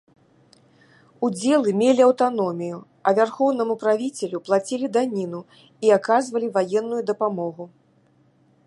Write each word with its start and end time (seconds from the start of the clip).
Удзелы 1.27 1.73
мелі 1.81 2.01
аўтаномію, 2.05 2.77
а 3.11 3.13
вярхоўнаму 3.19 3.73
правіцелю 3.85 4.37
плацілі 4.49 4.87
даніну 4.99 5.41
і 5.87 5.95
аказвалі 6.01 6.47
ваенную 6.59 7.01
дапамогу. 7.13 7.63